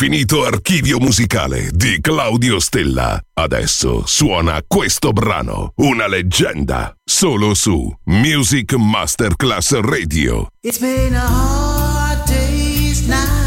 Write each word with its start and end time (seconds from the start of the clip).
infinito 0.00 0.44
archivio 0.44 1.00
musicale 1.00 1.70
di 1.72 1.98
Claudio 2.00 2.60
Stella. 2.60 3.20
Adesso 3.34 4.06
suona 4.06 4.62
questo 4.64 5.10
brano, 5.10 5.72
una 5.78 6.06
leggenda, 6.06 6.94
solo 7.02 7.52
su 7.54 7.92
Music 8.04 8.74
Masterclass 8.74 9.80
Radio. 9.80 10.46
It's 10.60 10.78
been 10.78 11.16
a 11.16 11.26
hard 11.26 12.28
day's 12.28 13.08
night. 13.08 13.37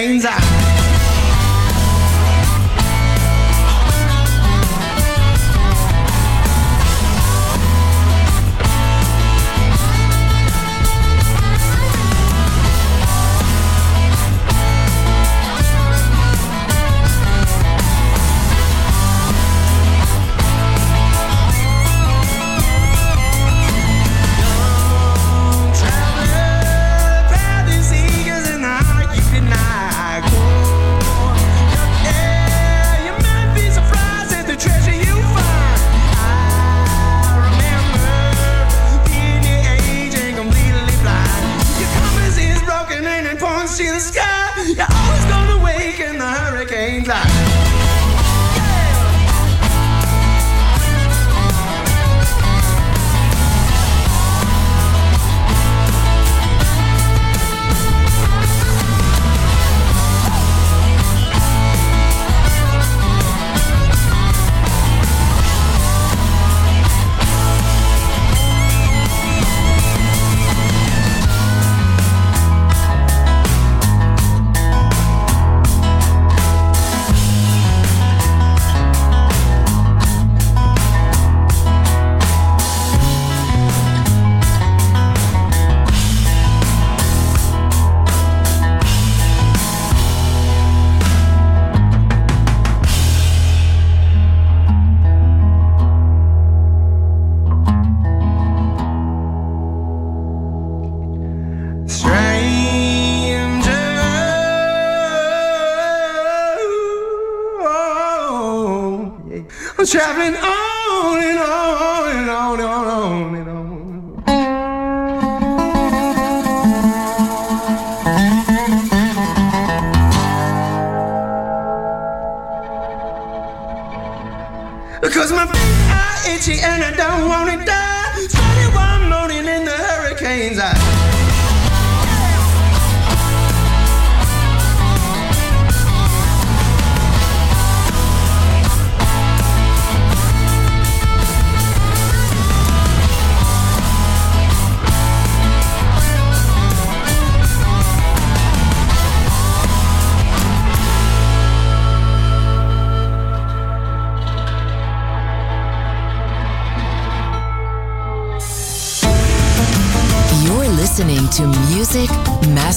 Hurricane's 0.00 0.24
eye. 0.24 0.59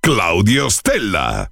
Claudio 0.00 0.68
Stella. 0.68 1.48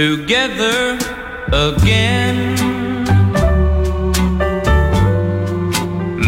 together 0.00 0.96
again. 1.52 2.38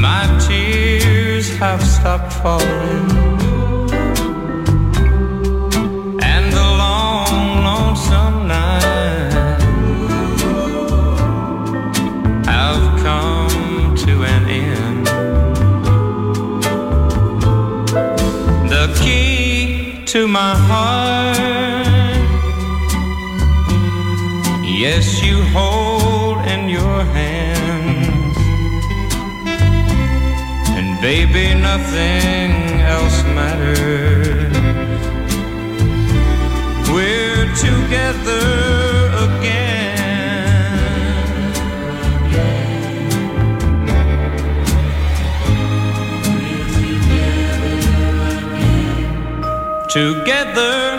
My 0.07 0.25
tears 0.47 1.49
have 1.57 1.83
stopped 1.83 2.35
falling, 2.43 3.09
and 6.33 6.45
the 6.59 6.69
long, 6.83 7.65
lonesome 7.69 8.39
night 8.47 9.33
have 12.45 12.85
come 13.07 13.97
to 14.05 14.13
an 14.35 14.45
end. 14.51 15.07
The 18.75 18.85
key 19.01 20.05
to 20.13 20.29
my 20.29 20.52
hold 25.53 26.39
in 26.47 26.69
your 26.69 27.05
hands. 27.19 28.37
And 30.77 31.01
baby, 31.01 31.55
nothing 31.55 32.81
else 32.81 33.23
matters. 33.37 34.57
We're 36.93 37.47
together 37.67 38.47
again. 39.27 39.63
Together 49.89 50.99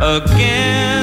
again. 0.00 1.01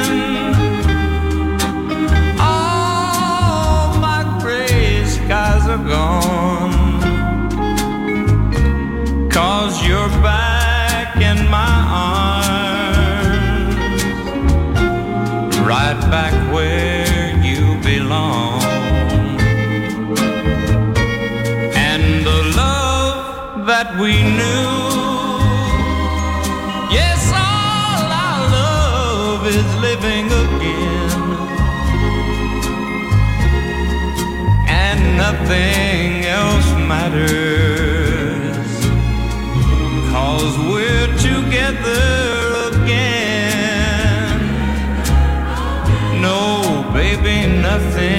is 29.59 29.75
living 29.87 30.25
again. 30.45 31.11
And 34.85 34.99
nothing 35.23 36.07
else 36.39 36.69
matters. 36.93 38.71
Cause 40.13 40.55
we're 40.71 41.11
together 41.29 42.05
again. 42.71 44.39
No, 46.21 46.41
baby, 46.93 47.37
nothing. 47.61 48.18